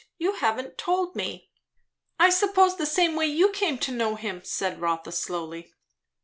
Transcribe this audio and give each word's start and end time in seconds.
you 0.17 0.31
haven't 0.33 0.79
told 0.79 1.15
me." 1.15 1.51
"I 2.19 2.31
suppose, 2.31 2.75
the 2.75 2.87
same 2.87 3.15
way 3.15 3.27
you 3.27 3.49
came 3.51 3.77
to 3.77 3.91
know 3.91 4.15
him," 4.15 4.41
said 4.43 4.81
Rotha 4.81 5.11
slowly. 5.11 5.75